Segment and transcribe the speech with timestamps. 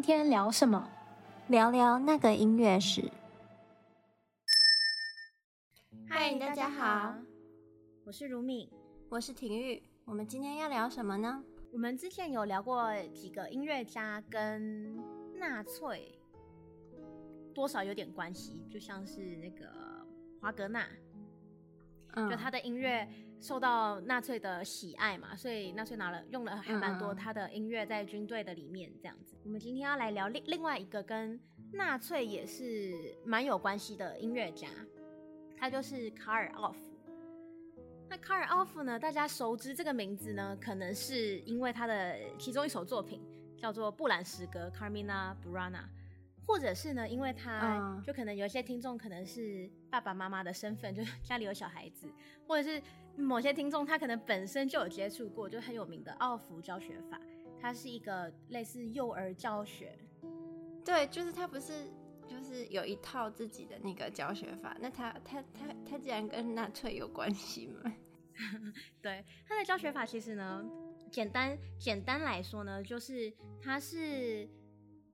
[0.00, 0.90] 今天聊什么？
[1.48, 3.12] 聊聊那个音乐史。
[6.08, 7.14] 嗨，大家好，
[8.06, 8.66] 我是如敏，
[9.10, 9.82] 我是婷玉。
[10.06, 11.44] 我们今天要聊什么呢？
[11.70, 14.96] 我们之前有聊过几个音乐家跟
[15.38, 16.18] 纳粹
[17.54, 19.66] 多少有点关系，就像是那个
[20.40, 20.88] 华格纳，
[22.14, 23.06] 嗯，就他的音乐
[23.40, 29.34] 受到纳粹的喜爱嘛，所以纳粹拿了用了还蛮多他的音乐在军队的里面这样子。
[29.44, 31.40] 我们今天要来聊另另外一个跟
[31.72, 34.68] 纳粹也是蛮有关系的音乐家，
[35.56, 36.78] 他就是卡尔奥夫。
[38.10, 38.98] 那卡尔奥夫呢？
[38.98, 43.22] 大家熟知这个名字呢，可能是因为他的其中一首作品
[43.56, 45.84] 叫做《布兰诗歌》（Carmina Burana），
[46.44, 52.12] 或者是呢，因为他就可能有一些听众可能是爸爸妈妈的身份，就家里有小孩子，
[52.48, 52.82] 或者是
[53.20, 57.20] 某些听众他可能本身就有接触过，就很有名的奥福教学法，
[57.60, 59.98] 它是一个类似幼儿教学。
[60.84, 61.90] 对，就是他不是
[62.26, 67.92] 就是有一套自己的那个教学法，那他他他他竟然跟纳粹有关系吗？
[69.02, 70.64] 对，他的教学法其实呢，
[71.12, 74.48] 简单简单来说呢，就是它是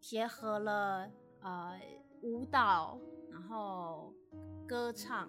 [0.01, 1.81] 结合了呃
[2.23, 4.15] 舞蹈，然后
[4.69, 5.29] 歌唱，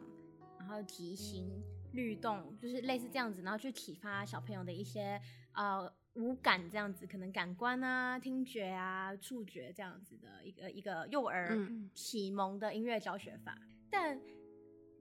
[0.59, 1.49] 然后即兴
[1.93, 5.19] 律动，就是类似这样子，然后去启发小朋友的一些
[5.53, 11.57] 呃五感这样子，可能感官啊、听觉啊、触觉这样子的一个一个幼儿
[11.93, 14.19] 启蒙的音乐教学法，嗯、但。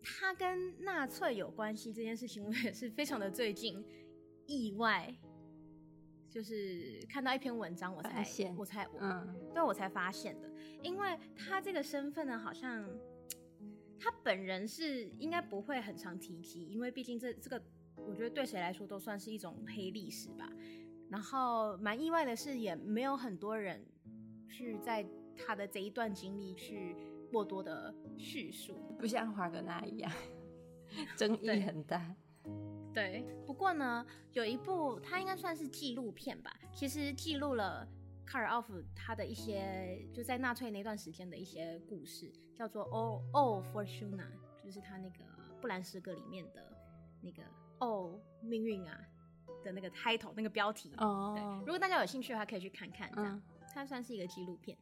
[0.08, 3.84] 他跟纳粹有关系这件事情，我也是非常的最近
[4.46, 5.12] 意外，
[6.30, 8.24] 就是看到一篇文章，我才
[8.56, 10.48] 我才我嗯，对我才发现的。
[10.80, 12.88] 因为他这个身份呢，好像
[13.98, 17.62] 他本人是应该不会很常提及，因为毕竟这这个，
[17.96, 20.50] 我觉得对谁来说都算是一种黑历史吧。
[21.08, 23.84] 然后蛮意外的是，也没有很多人
[24.48, 25.06] 去在
[25.36, 26.96] 他的这一段经历去。
[27.32, 30.10] 过多的叙述，不像华格纳一样，
[31.18, 32.14] 争议很大。
[32.94, 37.86] 对，不过呢，有一部它应该算是纪录片吧，其实记录了
[38.24, 44.24] 卡尔奥夫他的一些就在纳粹那段时间的一些故事，叫做《O O Fortuna》，
[44.64, 45.24] 就是他那个
[45.60, 46.72] 布兰诗歌里面的
[47.20, 47.42] 那个
[47.78, 48.98] “哦，命运啊”
[49.62, 50.92] 的那个 title 那个标题。
[50.98, 53.10] 哦，对，如果大家有兴趣的话，可以去看看。
[53.14, 53.42] 这样，嗯、
[53.74, 54.76] 它算是一个纪录片。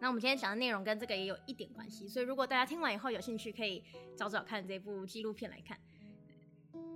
[0.00, 3.82] 那我们今天讲的内容跟这个也有一点关系，所以如果大家听完以后有兴趣，可以
[4.16, 5.76] 找找看这部纪录片来看。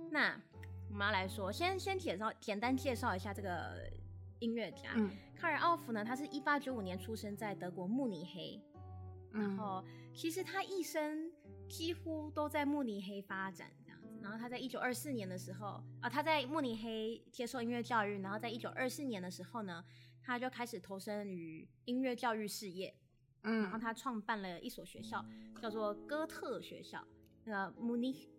[0.09, 0.39] 那
[0.89, 3.91] 我们要来说，先先介绍，简单介绍一下这个
[4.39, 4.91] 音乐家。
[4.95, 8.61] 嗯，卡尔奥夫呢，他是一八九五年出生在德国慕尼黑，
[9.33, 9.83] 然后
[10.13, 11.29] 其实他一生
[11.67, 14.07] 几乎都在慕尼黑发展这样子。
[14.21, 19.83] 然后他在一九二四年的时候啊，他在慕尼黑接受音乐教育，然后在一九二四年的时候呢。
[20.25, 22.95] 他就开始投身于音乐教育事业，
[23.41, 25.21] 嗯，然后他创办了一所学校，
[25.61, 27.05] 叫做哥特学校，
[27.43, 28.29] 那个 Munich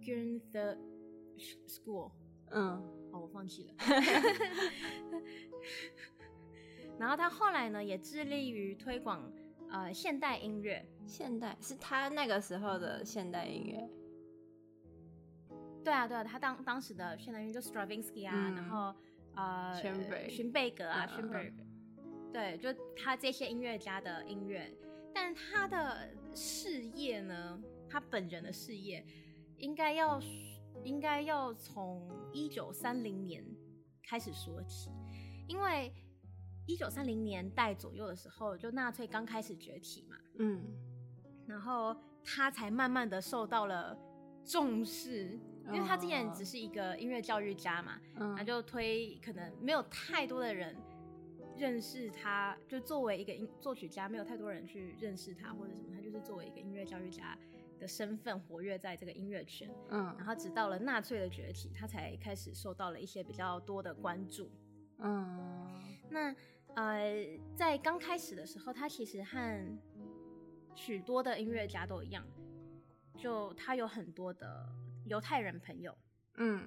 [0.00, 0.78] Goethe
[1.68, 2.10] School，
[2.46, 2.82] 嗯，
[3.12, 3.74] 哦，我放弃了。
[6.98, 9.30] 然后他后来呢，也致力于推广
[9.74, 13.90] 呃现代音乐，现代是他那个时候的现代音乐。
[15.84, 18.94] 对啊，对啊，他当当时的现代音乐就 Stravinsky 啊，嗯、然后。
[19.36, 19.74] 呃，
[20.28, 21.64] 勋贝格啊，勋贝格，
[22.32, 24.72] 对，就他这些音乐家的音乐，
[25.12, 29.04] 但他的事业呢，他本人的事业，
[29.56, 30.20] 应该要
[30.84, 33.44] 应该要从一九三零年
[34.04, 34.88] 开始说起，
[35.48, 35.92] 因为
[36.66, 40.62] 一九三零年代左右的时候，就纳粹刚开始崛起嘛，嗯，
[41.46, 43.96] 然后他才慢慢的受到了
[44.44, 45.38] 重视。
[45.68, 50.76] 因为他之前只是一个音乐教育家嘛，他、嗯、就推可能没有太多的人
[51.56, 57.34] 认识他，就作为一个音作曲家，没有太多人去认识他或者什么，他就是作为一个音乐教育家
[57.80, 59.66] 的身份活跃在这个音乐圈。
[59.88, 64.50] 嗯，然后直到了纳粹的崛起，他才开始受到了一些比较多的关注。
[64.98, 66.30] 嗯，那
[66.76, 69.78] 呃，在刚开始的时候，他其实和
[70.74, 72.24] 许多的音乐家都一样，
[73.16, 74.68] 就他有很多的。
[75.06, 75.94] 犹太人朋友，
[76.36, 76.66] 嗯，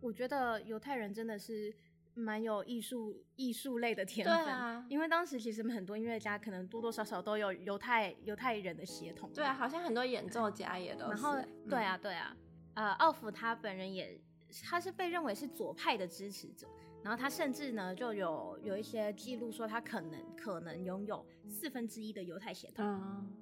[0.00, 1.74] 我觉得犹太人真的是
[2.14, 11.36] 蛮有艺术艺术类的天分，对啊，因为当时其实很多音乐家可能多多少少都有犹太犹太人的血统，对啊，好像很多演奏家也都是，然后
[11.68, 12.36] 对啊对啊，
[12.74, 14.16] 呃，奥弗他本人也
[14.62, 16.68] 他是被认为是左派的支持者，
[17.08, 23.32] 然后他甚至呢就有有一些记录说他可能可能拥有四分之一的犹太血统，嗯，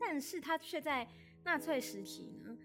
[0.00, 1.06] 但是他却在
[1.44, 2.58] 纳粹时期呢。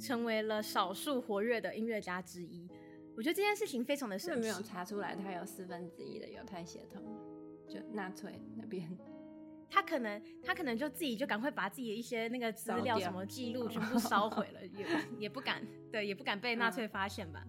[0.00, 2.68] 成为了少数活跃的音乐家之一，
[3.16, 4.40] 我觉得这件事情非常的神奇。
[4.40, 7.00] 没有查出来他有四分之一的犹太血统。
[7.68, 8.90] 就纳粹那边，
[9.70, 14.86] 他可能他可能就自己就赶快把自己的一些那个资料什么记录全部烧毁了， 也
[15.20, 17.46] 也不敢对，也不敢被纳粹发现吧。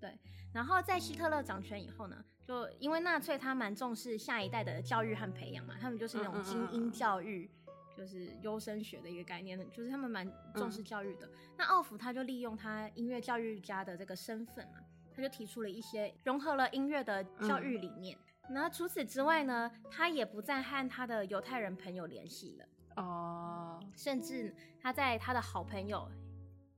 [0.00, 0.18] 对，
[0.52, 7.48] 然后在希特勒掌权以后呢，就因为纳粹他蛮重视下一代的教育和培养嘛，他们就是那种精英教育，
[7.96, 11.30] 就是优生学的一个概念，就是他们蛮重视教育的。
[11.56, 14.80] 那奥福他就利用他音乐教育家的这个身份嘛，
[15.14, 18.18] 他就提出了一些融合了音乐的教育理念。
[18.48, 22.66] 那除此之外呢，他也不再和他的犹太人朋友联系了
[22.96, 24.52] 哦，甚至
[24.82, 26.10] 他在他的好朋友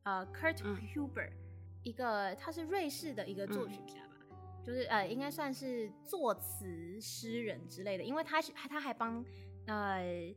[0.03, 0.59] 呃 Kurt
[0.93, 1.33] Huber。
[1.83, 9.25] 一个他是瑞士的一个作曲家吧，嗯、就是呃应该算是作词诗人之类的，因为他他还帮
[9.67, 10.35] 呃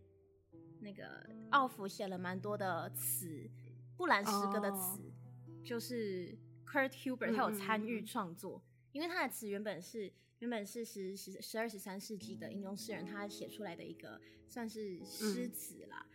[0.79, 3.49] 那个奥弗写了蛮多的词，
[3.95, 14.19] 布兰诗歌的词，哦、就是 Kurt Huber 他有参与创作，嗯、因为他的词原本是原本是十十十二十三世纪的英宗诗人他写出来的一个
[14.49, 16.05] 算是诗词啦。
[16.09, 16.11] 嗯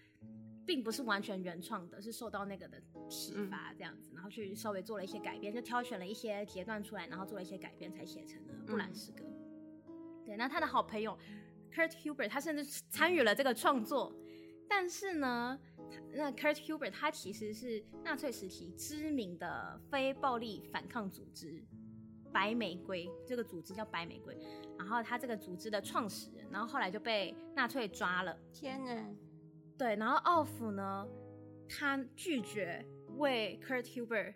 [0.70, 9.24] 并不是完全原创的，是受到那个的启发这样子，然后去稍微做了一些改编，就挑选了一些节段出来，然后做了一些改编，才写成了布兰诗歌。
[9.88, 11.18] 嗯、对，那他的好朋友
[11.74, 14.14] Kurt Huber，他甚至参与了这个创作，
[14.68, 15.58] 但是呢，
[16.12, 21.66] 那 Kurt Huber 他其实是纳粹时期知名的非暴力反抗组织
[22.32, 24.38] 白玫瑰，这个组织叫白玫瑰，
[24.78, 28.38] 然后他这个组织的创始人，然后后来就被纳粹抓了。
[28.52, 29.04] 天哪！
[29.80, 31.08] 对，然后奥福呢，
[31.66, 32.84] 他拒绝
[33.16, 34.34] 为 Kurt Huber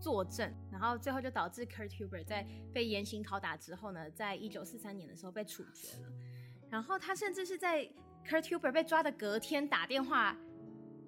[0.00, 2.44] 作证，然后最后就导致 Kurt Huber 在
[2.74, 6.08] 被严刑拷打之后呢，在一九四三年的时候被处决了。
[6.68, 7.84] 然后他甚至是在
[8.26, 10.36] Kurt Huber 被抓的隔天打电话，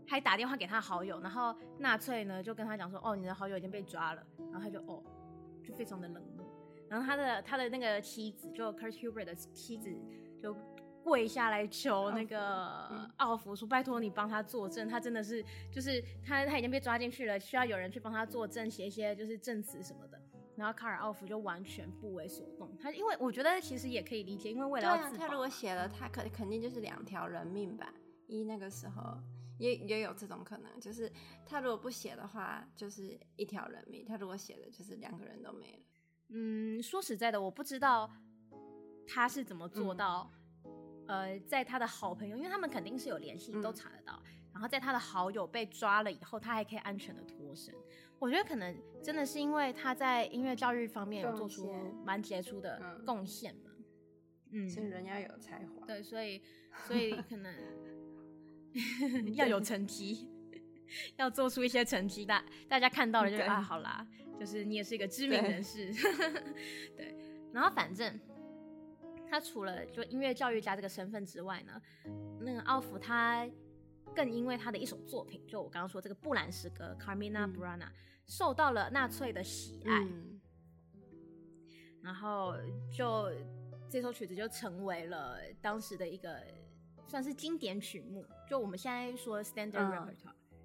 [0.06, 5.02] 还打电话给他好友，然后纳粹呢就跟他讲说：“哦，你的好友已经被抓了。”然后他就哦，
[5.64, 6.46] 就非常的冷漠。
[6.88, 9.92] 然后他的他的那个妻子，就 Kurt Huber 的妻子
[10.40, 10.56] 就。
[11.02, 20.20] 跪下来求那个奥福说：“拜托你帮他作证，他真的是就是他他已经被抓进去了，需要有人去帮他作证，写一些就是证词什么的。”
[20.54, 22.76] 然后卡尔奥弗就完全不为所动。
[22.78, 27.92] 他因为我觉得其实也可以理解，因为为了要自保，他如果写了，他肯肯定就是两条人命吧。
[28.26, 29.18] 一那个时候
[29.58, 31.10] 也也有这种可能，就是
[31.44, 35.82] 他如果不写的话，就是一条人命；他如果写了，就是两个人都没了。
[36.28, 38.10] 嗯，说实在的，我不知道
[39.08, 40.30] 他是怎么做到。
[40.34, 40.41] 嗯
[41.12, 44.18] 呃，在他的好朋友，因为他们肯定是有联系，都查得到。
[44.24, 47.74] 嗯、然后在他的好友被抓了以后，他还可以安全的脱身。
[48.18, 51.70] 我觉得可能真的是因为他在音乐教育方面有做出
[52.02, 53.72] 蛮杰出的贡献嘛。
[54.52, 55.84] 嗯，所以人要有才华。
[55.86, 56.40] 对，所以
[56.86, 57.54] 所以可能
[59.36, 60.30] 要有成绩，
[61.16, 64.06] 要做出一些成绩，大大家看到了就对啊，好啦，
[64.40, 65.92] 就是你也是一个知名人士。
[65.92, 67.16] 对， 对，
[67.52, 68.18] 然后反正。
[69.32, 71.80] 他除了就音乐教育家这个身份之外呢，
[72.38, 73.48] 那个奥弗他
[74.14, 77.78] 更因为他的一首作品，就我刚刚说这个布兰诗歌《Carmina Burana》，
[78.26, 80.38] 受到了纳粹的喜爱，嗯、
[82.02, 82.52] 然后
[82.94, 83.32] 就
[83.88, 86.38] 这首曲子就成为了当时的一个
[87.06, 90.60] 算是经典曲目，就我们现在说 Standard Repertoire，、嗯、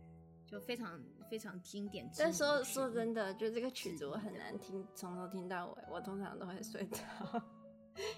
[0.45, 2.11] 就非常非常经典。
[2.17, 7.41] 但说说真的，就这个曲子我很难听，从头听到尾，我通常都会睡着。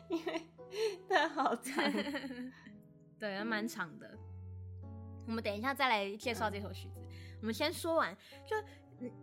[0.10, 0.42] 因为
[1.08, 1.84] 它好长，
[3.20, 4.18] 对，还蛮长的。
[5.26, 7.00] 我们等一下再来介绍这首曲子。
[7.42, 8.56] 我们先说完，就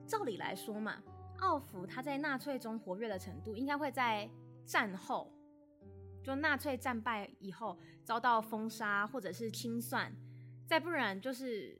[0.06, 1.02] 照理来说嘛，
[1.38, 4.28] 奥弗他在纳粹中活跃的程度，应该会在
[4.64, 5.32] 战后，
[6.22, 10.12] 就纳粹战败以后遭到封杀或者是清算，
[10.66, 11.76] 再不然就是，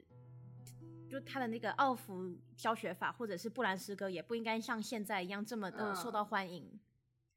[1.09, 6.69] 就他的那个奥弗教学法或者是布兰诗歌，也不应该像现在一样这么的受到欢迎。
[6.71, 6.79] 嗯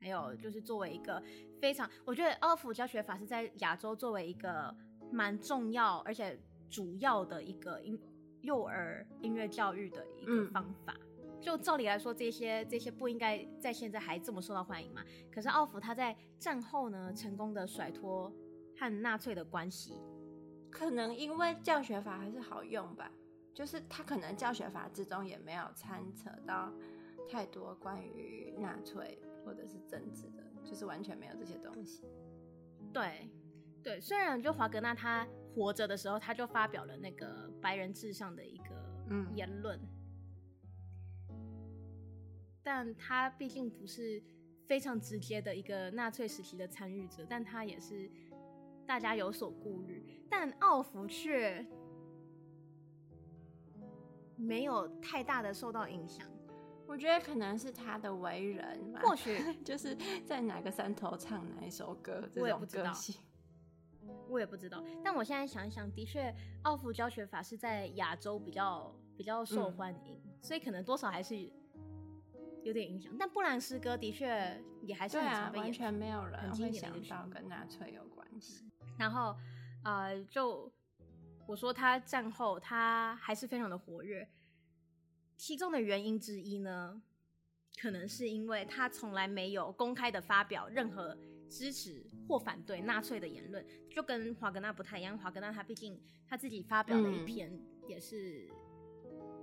[0.00, 1.22] 还有就是作为一个
[1.60, 4.74] 非常，我觉得奥弗教学法是在亚洲作为一个
[5.12, 6.38] 蛮重要而且
[6.70, 8.00] 主要的一个音
[8.40, 10.96] 幼儿音乐教育的一个方法。
[11.18, 15.04] 嗯、就照理来说，这些这些不应该在现在还这么受到欢迎嘛？
[15.30, 18.32] 可是奥弗他在战后呢，成功的甩脱
[18.78, 20.00] 和纳粹的关系，
[20.70, 23.10] 可能因为教学法还是好用吧。
[23.52, 26.72] 就是他可能教学法之中也没有参扯到
[27.28, 29.20] 太多关于纳粹。
[29.44, 32.04] 或者是政治的，就是完全没有这些东西。
[32.92, 33.28] 对，
[33.82, 38.74] 对，虽然就华格纳他活着的时候，他就发表了那个白人至上的一个
[39.34, 39.78] 言论，
[41.28, 41.38] 嗯、
[42.62, 44.22] 但他毕竟不是
[44.66, 48.10] 非常直接的一个纳粹时期的参与者，但他也是
[48.86, 50.24] 大家有所顾虑。
[50.30, 51.66] 但奥弗却
[54.36, 56.26] 没有太大的受到影响。
[56.90, 62.92] 我觉得可能是他的为人，或许 就是在哪个山头唱哪一首歌，我也不知道。
[64.28, 71.36] 我也不知道，但我现在想一想，的确，奥福教学法是在亚洲比较比较受欢迎，嗯，所以可能多少还是
[72.64, 73.12] 有点影响。
[73.16, 78.64] 但布兰诗歌的确也还是很常被演，完全没有人会想到跟纳粹有关系。
[78.98, 79.36] 然后，
[79.84, 80.72] 呃，就
[81.46, 84.28] 我说他战后他还是非常的活跃，
[85.40, 87.00] 其中的原因之一呢，
[87.80, 91.16] 可能是因为他从来没有公开的发表任何。
[91.48, 95.18] 支持或反对纳粹的言论，就跟华格纳不太一样。
[95.18, 98.48] 华格纳他毕竟他自己发表了一篇，也是、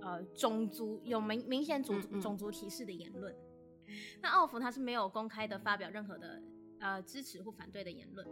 [0.00, 3.36] 呃种族有明明显种种族歧视的言论。
[4.22, 6.42] 那奥弗他是没有公开的发表任何的
[6.78, 8.26] 呃支持或反对的言论，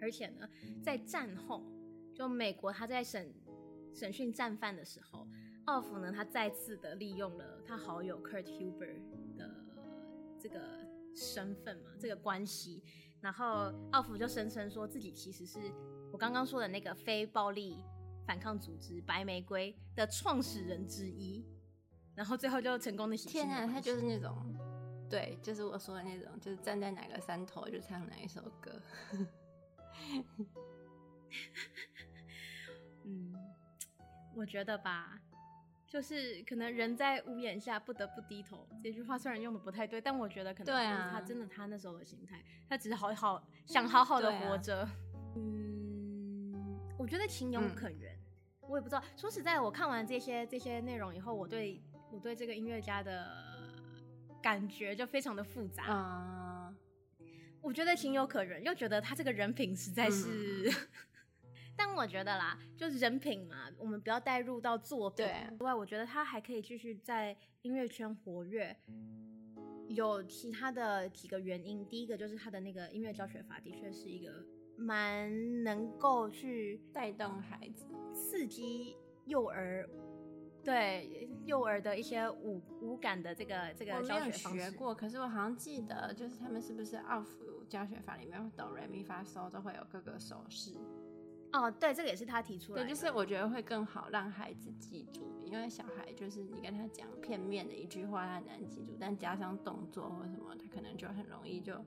[0.00, 0.48] 而且呢，
[0.82, 1.62] 在战后，
[2.14, 3.34] 就美国他在审
[3.94, 5.28] 审讯战犯的时候，
[5.68, 9.00] 奥弗呢他再次的利用了他好友 Kurt Huber
[9.36, 9.50] 的
[10.38, 10.78] 这个。
[11.14, 12.80] 身份嘛，这个关系，
[13.20, 15.58] 然后奥弗就声称说自己其实是
[16.12, 17.82] 我刚刚说的那个非暴力
[18.24, 21.44] 反抗组织白玫瑰的创始人之一，
[22.14, 24.56] 然后最后就成功的洗天啊，他就是那种，
[25.10, 28.80] 对，就是我说的那种，就是站在哪个山头就唱哪一首歌。
[33.02, 33.34] 嗯，
[34.36, 35.20] 我觉得吧。
[35.88, 44.86] 就是可能人在屋檐下不得不低头，这句话虽然用的不太对，但我觉得可能是他真的他那时候的心态，他只是好好想好好的活着。
[45.34, 46.52] 嗯，
[46.98, 49.02] 我觉得情有可原，嗯，我也不知道。
[49.16, 53.26] 说实在，我看完这些这些内容以后，我对我对这个音乐家的
[54.42, 55.84] 感觉就非常的复杂。
[55.88, 56.76] 嗯，
[57.62, 60.68] 我觉得情有可原，又觉得他这个人品实在是。
[60.68, 60.74] 嗯
[61.78, 65.24] 但我觉得啦，就是人品嘛，我们不要带入到作品
[65.56, 65.72] 之外。
[65.72, 68.76] 我觉得他还可以继续在音乐圈活跃，
[69.86, 71.86] 有其他的几个原因。
[71.86, 74.44] 第一个就是他的那个音乐教学法，的确是一个
[74.76, 79.88] 蛮能够去带动孩子、刺激幼儿，
[80.64, 84.64] 对幼儿的一些五五感的这个这个教学方式。
[84.64, 90.76] 我学过，可是我好像记得，就是他们是不是奥福教学法里面哆来咪发嗦都会有各个手势。
[91.52, 92.84] 哦，对，这个也是他提出来的。
[92.86, 101.82] 对，就是我觉得会更好让孩子记住，因为小孩就是你跟他讲片面的一句话，他很难记住，但加上动作或什么，他可能就很容易就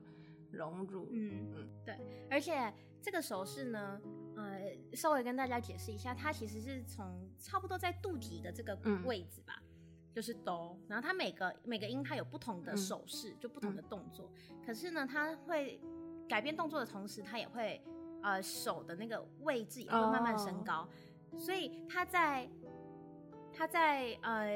[0.50, 1.08] 融入。
[1.12, 1.96] 嗯嗯，对。
[2.28, 4.00] 而且这个手势呢，
[4.36, 4.60] 呃，
[4.94, 9.68] 稍微跟大家解释一下，它其实是从差不多在肚脐的这个位置吧，嗯、
[10.12, 14.28] 就是哆，然后它每个每个音它有不同的手势，嗯、就不同的动作。
[14.66, 15.80] 可是呢，它会
[16.28, 17.80] 改变动作的同时，它也会。
[18.22, 20.88] 呃，手的那个位置也会慢慢升高
[21.32, 21.40] ，oh.
[21.40, 22.48] 所以他在
[23.52, 24.48] 他在呃，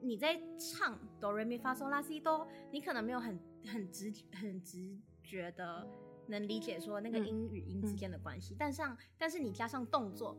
[0.00, 5.86] 你在唱哆瑞咪发嗦拉西哆，你可能没有很很直很直觉的
[6.26, 10.36] 能理解说那个音与音之间的关系，嗯、但像但是你加上动作，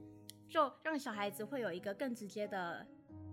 [0.49, 2.85] 就让小孩子会有一个更直接的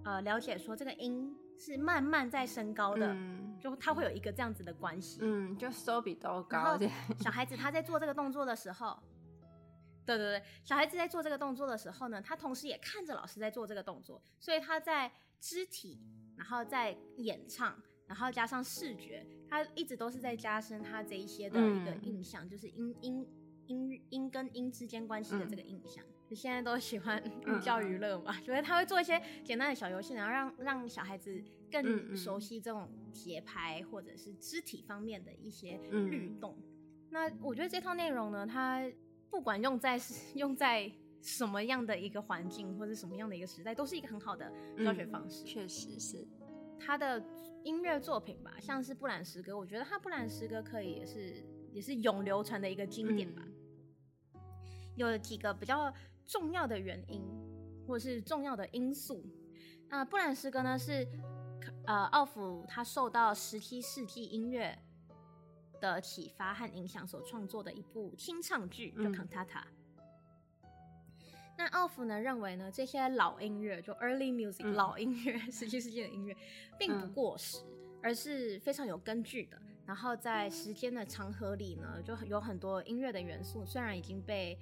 [0.05, 6.79] 呃了解，说这个音是慢慢在升高的，嗯、就他会有一个这样子的关系，嗯，就手比都高。
[7.19, 8.99] 小孩子他在做这个动作的时候。
[10.17, 16.01] 对对对，小孩子在做这个动作的时候呢，他同时也看着老师在做这个动作，所以他在肢体，
[16.37, 23.29] 然后在演唱，然后加上视觉，他一直都是在加深他这一些的一个印象，嗯、就是音音
[23.67, 26.05] 音音跟音之间关系的这个印象。
[26.29, 36.57] 你、嗯、现在都喜欢寓教于乐嘛，觉、嗯、得他会做一些简单的小游戏，然后让让小孩子更熟悉这种节拍或者是肢体方面的一些律动。
[36.59, 36.65] 嗯、
[37.11, 38.91] 那我觉得这套内容呢，它。
[39.31, 39.99] 不管用在
[40.35, 40.91] 用在
[41.23, 44.51] 什么样的一个环境或者什么样的一个时代，都是一个很好的
[44.85, 45.45] 教学方式。
[45.45, 46.27] 确、嗯、实是
[46.79, 47.23] 他的
[47.63, 53.43] 音乐作品吧，像是布兰诗歌，我觉得他布兰诗歌可以也是也是永流传的一个经典吧。
[54.35, 54.41] 嗯、
[54.97, 55.93] 有几个比较
[56.27, 57.23] 重要的原因
[57.87, 59.23] 或者是重要的因素。
[59.89, 61.07] 那、呃、布兰诗歌呢是
[61.87, 64.79] 呃奥弗他受到十七世纪音乐
[65.81, 69.63] 的启发和影响所创作的一部清唱剧，就 cantata。
[71.57, 76.35] 那奥弗呢认为呢，这些老音乐就 early music、嗯、老音乐，十七世纪的音乐，
[76.79, 79.61] 并不过时，嗯、而是非常有根据的。
[79.85, 84.59] 然后在时间的长河里呢，就有很多音乐的元素，虽然已经被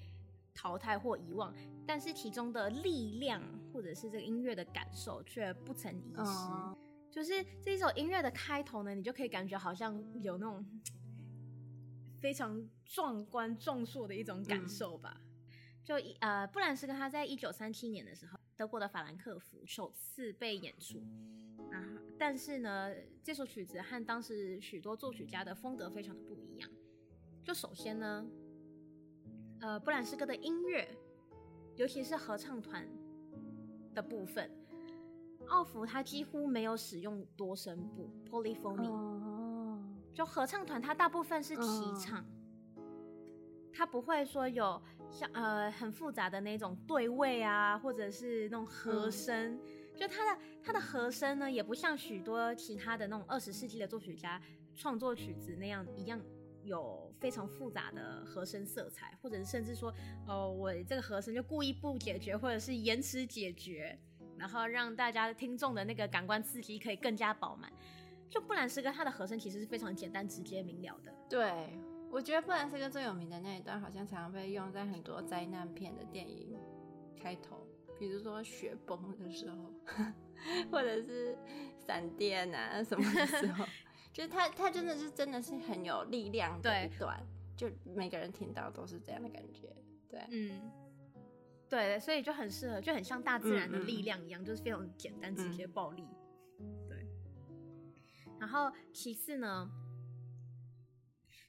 [0.54, 1.54] 淘汰或遗忘，
[1.86, 3.40] 但是其中的力量
[3.72, 6.50] 或者是这个音乐的感受却不曾遗失。
[6.50, 6.76] 嗯、
[7.12, 10.66] 就是这一首音乐的开头呢，你就可以感觉好像有那种。
[12.20, 15.20] 非常壮观壮硕的一种感受吧。
[15.20, 15.24] 嗯、
[15.84, 21.02] 就一呃，布兰斯跟他在一九三七年的时候，德国的法兰克福首次被演出。
[21.70, 21.84] 啊，
[22.18, 26.70] 但是呢，这首曲子和当时许多作曲家的风格非常的不一样。
[27.42, 28.26] 就首先呢，
[29.60, 30.88] 呃，布兰斯哥的音乐，
[31.76, 32.88] 尤其是合唱团
[33.94, 34.50] 的部分，
[35.48, 38.88] 奥弗他几乎没有使用多声部 （polyphony）。
[38.88, 39.17] Oh.
[40.14, 42.24] 就合唱团，它大部分是齐唱，
[43.72, 43.92] 它、oh.
[43.92, 49.52] 不会说有像呃很复杂的那种对位啊，或者是那种和声。
[49.52, 49.68] Oh.
[49.98, 54.40] 就它的它的和声呢，也不像许多其他的那种二十世纪的作曲家
[54.74, 56.20] 创作曲子那样一样
[56.62, 59.92] 有非常复杂的和声色彩，或者是甚至说，
[60.26, 63.98] 哦，我这个和声就故意不解决，或者是延迟解决，
[64.36, 67.72] 然后让大家听众的那个感官刺激可以更加饱满。
[68.28, 71.14] 就布兰斯哥他的和声其实是非常简单、直接、明了的。
[71.28, 71.78] 对，
[72.10, 76.58] 我觉得布兰斯哥最有名的那一段，好像常常被用在很多灾难片的电影
[77.20, 77.56] 开头。
[77.98, 79.72] 比如说雪崩的时候，
[80.70, 81.36] 或者是
[81.84, 83.64] 闪电啊什么的时候，
[84.12, 87.20] 就是他他真的是真的是很有力量的一段，
[87.56, 89.74] 就每个人听到都是这样的感觉，
[90.08, 90.70] 对，嗯，
[91.68, 96.27] 对，所以就很适合，就很像大自然的力量一样，嗯嗯就是非常简单、直接、暴力，对。
[98.38, 99.70] 然后其次呢，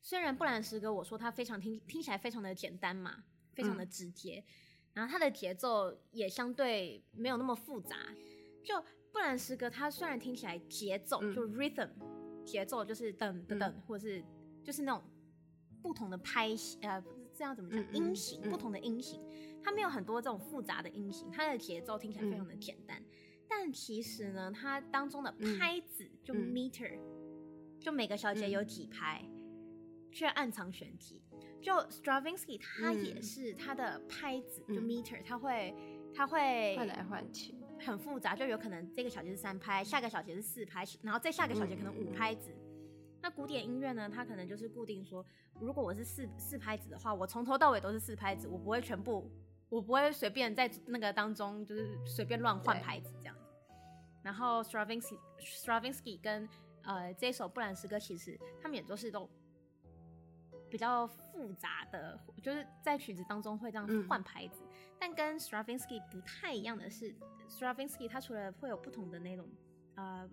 [0.01, 4.43] 虽然布兰诗歌我说它非常听听起来非常的简单嘛，非常的直接。
[4.47, 4.53] 嗯
[4.91, 7.95] 然后它的节奏也相对没有那么复杂，
[8.63, 8.81] 就
[9.13, 11.89] 布兰诗歌，它虽然听起来节奏、嗯、就 rhythm
[12.43, 14.25] 节奏就是噔噔噔，嗯、或者是
[14.63, 15.01] 就是那种
[15.81, 16.49] 不同的拍
[16.81, 17.01] 呃，
[17.33, 19.21] 这样怎么讲、嗯、音型、嗯、不同的音型，
[19.63, 23.05] 它没有很多这种复杂的音型，它的节奏听起来非常的简单，嗯、
[23.49, 29.25] 但其实呢，它当中的拍子、嗯、就 meter，、嗯、就每个小节有几拍，
[30.11, 31.21] 却、嗯、暗藏玄机。
[31.61, 35.75] 就 Stravinsky，他也是他的拍子、嗯、就 meter，他会
[36.13, 38.33] 他会换来换去，很复杂。
[38.33, 42.51] 就有可能这个小节是三拍，下个小节是四拍，然后再下个小节可能五拍子。
[42.51, 45.25] 嗯、那古典音乐呢，它可能就是固定说，
[45.59, 49.29] 如果我是四四拍子的话，我从头到尾都是四拍子，我不会全部，
[49.69, 53.53] 我不会随便在那个当中就是随便乱换牌子这样子。
[54.21, 56.47] 然后 Stravinsky Stravinsky 跟
[56.83, 59.29] 呃这首布兰诗歌，其实他们也都是都。
[60.71, 67.11] 比较复杂的，就是在曲子当中会这样换牌子，嗯、但跟 Stravinsky 不太一样的是
[67.49, 69.49] ，Stravinsky 它除了会有不同的那种
[69.95, 70.29] 呃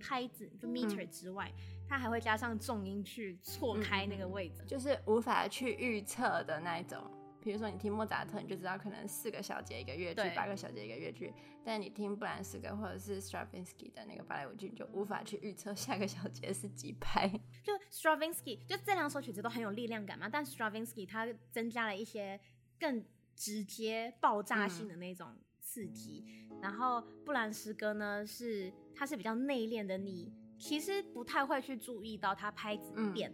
[0.00, 1.52] 拍子就 meter 之外，
[1.88, 7.00] 它、嗯、还会加上重音去错开那个位置，就是无法去预测的那一种。
[7.48, 11.32] 比如说你听莫扎特，你就知道可能四个小节一个乐句，八个小节一个乐句。
[11.64, 17.26] 但你听布兰斯哥或者是 Stravinsky 的那个芭蕾舞剧，你就无法去预测下个小节是几拍。
[17.64, 22.38] 就 Stravinsky，就这两首曲子都很有力量感嘛，但 Stravinsky 它增加了一些
[22.78, 23.02] 更
[23.34, 26.26] 直接、爆炸性的那种刺激。
[26.50, 33.32] 嗯、然后布兰斯哥呢，是它是比较内敛的你，你其实不太会去注意到它拍子变。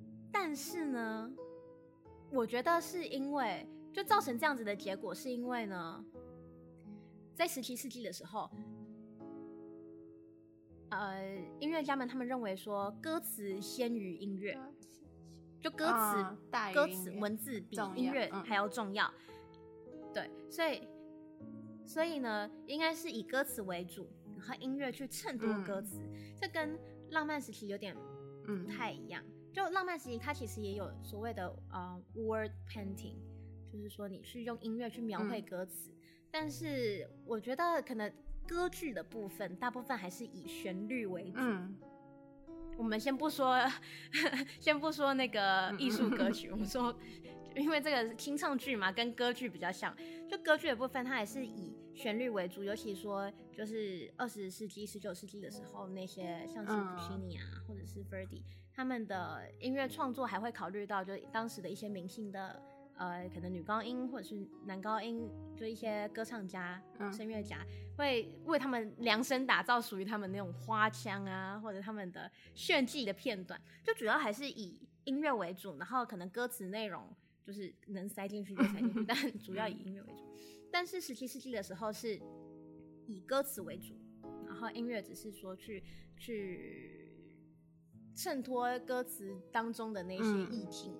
[0.00, 1.30] 嗯、但是呢。
[2.32, 6.04] 我觉得是因为，就造成这样子的结果，是因为呢，
[7.34, 8.48] 在十七世纪的时候，
[10.90, 14.56] 呃，音乐家们他们认为说歌词先于音乐，
[15.60, 16.36] 就歌词、哦、
[16.72, 19.06] 歌词文字比音乐还要重要。
[19.06, 20.86] 嗯、对，所以
[21.84, 26.78] 所以呢，应该是以歌词为主，然后音乐去衬托歌词，嗯、这跟
[27.10, 27.96] 浪漫时期有点
[28.44, 29.20] 不太一样。
[29.50, 33.16] 嗯就浪漫时期，它其实也有所谓的呃、uh, word painting，
[33.72, 35.90] 就是说你去用音乐去描绘歌词。
[35.90, 35.96] 嗯、
[36.30, 38.10] 但是我觉得可能
[38.46, 41.40] 歌剧的部分，大部分还是以旋律为主。
[41.40, 41.76] 嗯、
[42.78, 43.58] 我们先不说，
[44.60, 46.96] 先不说那个艺术歌曲，嗯、 我们说，
[47.56, 49.96] 因为这个清唱剧嘛，跟歌剧比较像。
[50.28, 58.42] 就歌剧的部分，它还是以旋律为主，尤其说就是二十世纪、十九世纪的时候，那些像是普西尼啊，嗯、或者是 Verdi。
[58.80, 62.62] 他们的音乐创作还会考虑到，就当时的一些明星的，
[62.96, 67.58] 呃，可能女高音或者是男高音，就一些歌唱家、声乐家，
[67.98, 77.06] 会为他们量身打造属于他们那种花腔啊，或者他们的炫技的片段，就主要还是以音乐为主，然后可能歌词内容
[77.44, 80.26] 就是能塞进去就塞进去， 但主要以音乐为主。
[80.72, 82.18] 但是十七世纪的时候是
[83.04, 83.94] 以歌词为主，
[84.46, 85.84] 然后音乐只是说去
[86.16, 86.89] 去。
[88.14, 90.94] 衬托歌词当中的那些意境，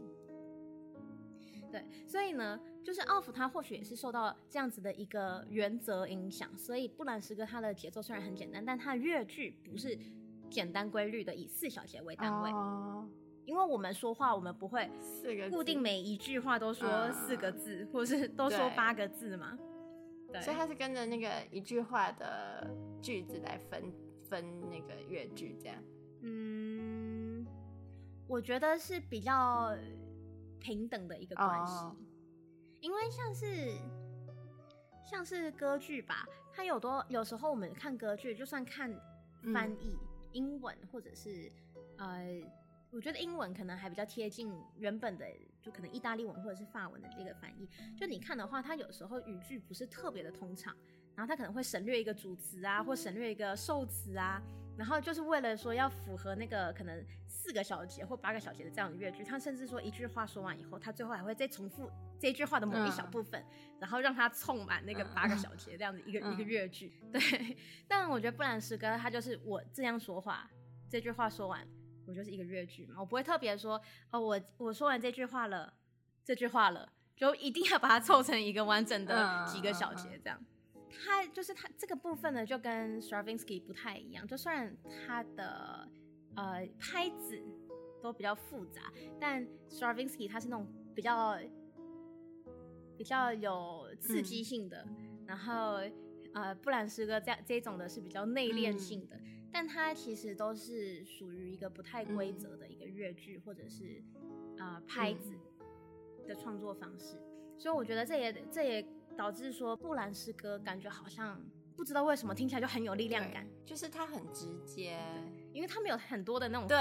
[0.94, 9.98] 嗯、对，所以呢，就是奥弗他或许也是受到这样子的一个原则影响，所以布兰诗歌他的节奏虽然很简单，但他的乐句不是
[10.50, 12.50] 简单规律的，以四小节为单位。
[12.50, 13.08] 哦、
[13.44, 14.90] 因为我们说话，我们不会
[15.50, 19.58] 固定每一句话都说四个字，或是都说八个字嘛。
[20.32, 22.70] 对，所以他是跟着那个一句话的
[23.02, 23.92] 句子来分。
[24.30, 25.76] 分那个乐句这样？
[26.20, 26.69] 嗯，
[28.30, 29.76] 我觉得是比较
[30.60, 31.96] 平等的一个关系，哦、
[32.80, 33.74] 因为像是
[35.04, 38.88] 像是歌剧吧，它有多有时候我们看歌剧，就算看
[39.52, 41.50] 翻译、嗯、英文或者是
[41.98, 42.40] 呃。
[42.92, 45.24] 我觉得英文可能还比较贴近原本的，
[45.62, 47.68] 就可能意大利文或者是法文的这个翻译。
[47.96, 50.74] 就你看的话，它有时候语句不是特别的通畅，
[51.14, 54.42] 然后它可能会省略一个主词啊，或省略一个受词啊，
[54.80, 66.90] 然后就是为了说要符合那个可能四个小节或八个小节的这样的乐句，他甚至说一句话说完以后，他最后还会再重复这句话的某一小部分，嗯、然后让它充满那个八个小节这样子一个、 嗯、一个乐句。
[67.12, 67.54] 对，
[67.86, 70.50] 但我觉得布兰诗歌他就是我这样说话，
[70.88, 71.68] 这句话说完。
[72.06, 75.72] 我就是一个乐句嘛，我不会特别说哦，我我说完这句话了，
[76.24, 80.42] 这句话了，就一定要把它凑成一个完整的几个小节这样。
[80.90, 84.26] 它就是他这个部分呢，就跟 Stravinsky 不太一样。
[84.26, 85.88] 就虽然他的
[86.36, 87.40] 呃拍子
[88.02, 91.38] 都比较复杂，但 Stravinsky 他是那种比较
[92.96, 95.78] 比较有刺激性的，嗯、然后
[96.34, 99.16] 呃布兰诗歌这样这种的是比较内敛性的。
[99.16, 104.00] 嗯但它其实都是属于一个不太规则的一个乐句，嗯、或者是
[104.58, 105.32] 啊、呃、拍子
[106.28, 108.80] 的创作方式，嗯、所以我觉得这也这也
[109.16, 111.40] 导致说布兰诗歌感觉好像
[111.76, 114.98] 不知道为什么听起来就很有力量感，就是它很直接，
[115.52, 116.76] 因为他没有很多的那种对，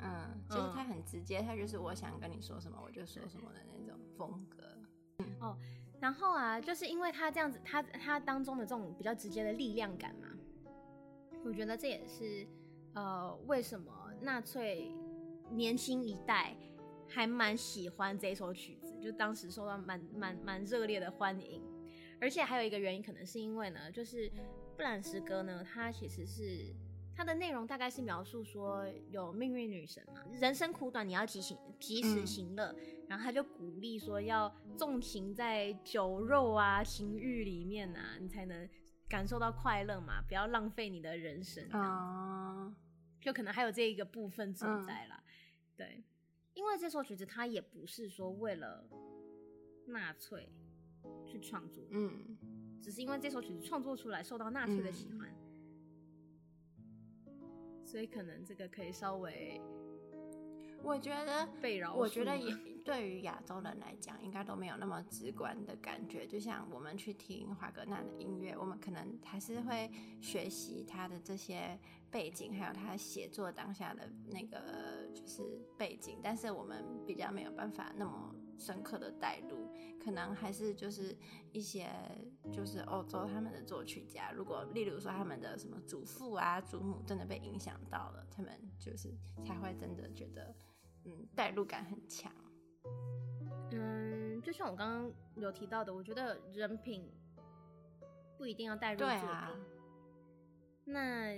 [0.00, 4.58] 嗯，就是它很直接，它就是我想跟你说什么我就说什么的那种风格。
[5.18, 5.56] 嗯、哦，
[6.00, 10.28] 然后啊，就是因为他这样子，他他当中的这种比较直接的力量感嘛。
[11.44, 12.46] 我觉得这也是，
[12.94, 14.94] 呃，为什么纳粹
[15.50, 16.56] 年轻一代
[17.08, 21.60] 还蛮喜欢这首曲子，就当时受到蛮蛮蛮热烈的欢迎。
[22.20, 24.30] 而且还有一个原因，可能是因为呢，就是
[24.76, 26.72] 布兰诗歌呢，它其实是
[27.16, 38.68] 它的内容大概是描述说有命运女神嘛，人生苦短，你要及行及时行乐，嗯、然后他就鼓励说要纵情在酒肉啊情欲里面啊，你才能。
[39.08, 42.72] 感受到快乐嘛，不要浪费你的人生啊，uh,
[43.22, 45.22] 就可能还有这一个部分存在啦。
[45.22, 46.04] Uh, 对，
[46.54, 48.84] 因为这首曲子它也不是说为了
[49.86, 50.48] 纳粹
[51.26, 52.36] 去创作，嗯，
[52.80, 55.28] 只是因为这首曲子创作出来受到纳粹的喜欢，
[57.26, 59.60] 嗯、所以可能这个可以稍微。
[60.84, 61.48] 我觉得，
[61.94, 62.52] 我觉得也
[62.84, 66.26] 对于亚洲人来讲，应该都没有那么直观的感觉。
[66.26, 69.88] 就像我们去听华格纳的音乐，我们可能还是会
[70.20, 71.78] 学习他的这些
[72.10, 75.42] 背景，还有他写作当下的那个就是
[75.78, 79.70] 背景，但是我们比较没有办法那么深刻的带入。
[80.02, 81.16] 可能还是就是
[81.52, 81.88] 一些
[82.50, 90.54] 就是欧洲他们的作曲家，如果例如说他们的什么祖父啊、祖母真的被影响到了，他们就是才会真的觉得。
[91.04, 92.32] 嗯，代入感很强。
[93.72, 97.10] 嗯，就像我刚刚有提到的，我觉得人品
[98.36, 99.18] 不一定要带入作品。
[99.18, 99.50] 啊、
[100.84, 101.34] 那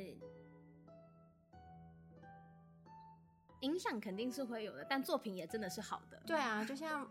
[3.61, 6.21] 影响肯定是会有的，但作品也真的是好的。
[6.27, 7.09] 对啊，就像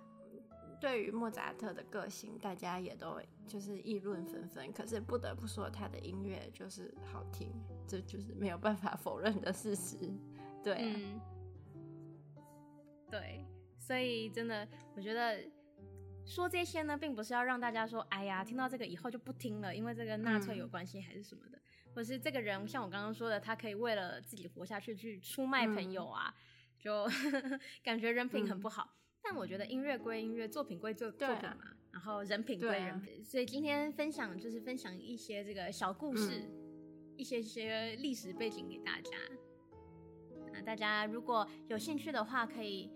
[0.79, 4.71] 对于莫扎特的个性，大家也都就是议论纷纷。
[4.71, 7.51] 可是不得不说，他的音乐就是好听，
[7.88, 9.97] 这就是没有办法否认的事实。
[10.63, 10.79] 对、啊。
[10.84, 11.21] 嗯
[13.10, 13.45] 对，
[13.77, 15.39] 所以真的，我觉得
[16.25, 21.62] 说这些呢，并不是要让大家说，哎呀，听到这个以后就不听了，因为这个纳粹有关系还是什么的，嗯、
[21.93, 27.08] 或是这个人像我刚刚说的，他可以为了自己活下去去出卖朋友啊，嗯、就
[27.84, 28.84] 感觉人品很不好。
[28.84, 33.21] 嗯、但我觉得音乐归音乐，作品归作作品嘛，啊、然后人品归人品。
[33.21, 39.12] 啊、所以今天分享就是分享一些这个小故事，嗯、一些些历史背景给大家。
[40.51, 42.89] 那大家如果有兴趣的话，可以。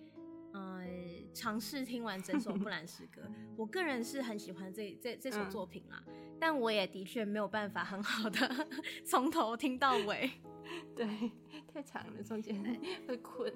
[0.53, 0.96] 嗯，
[1.37, 3.21] 尝试听完整首布兰诗歌，
[3.55, 8.67] 我个人是很喜欢这这这首作品啦，嗯、但我也的确没有办法很好的
[9.05, 10.31] 从头听到尾，
[10.97, 11.31] 对，
[11.71, 12.55] 太长了，中间
[13.07, 13.53] 会困，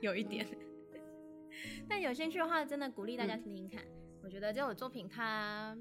[0.00, 0.44] 有一点。
[1.88, 3.84] 但有兴趣的话，真的鼓励大家听听看。
[3.84, 5.78] 嗯、我觉得这首作品它，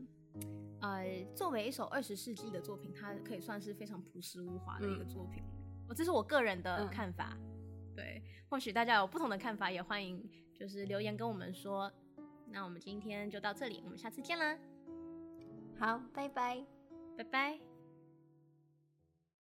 [0.82, 5.41] 呃，作为一首二十世纪的作品，它可以算是非常朴实无华的一个作品。
[5.89, 7.36] 嗯、这是我个人的看法。
[7.36, 7.50] 嗯
[7.95, 10.24] 对，或许大家有不同的看法，也欢迎
[10.60, 11.91] 就是留言跟我们说。
[12.52, 14.58] 那我们今天就到这里，我们下次见啦。
[15.80, 16.65] 好，拜拜，
[17.15, 17.68] 拜拜。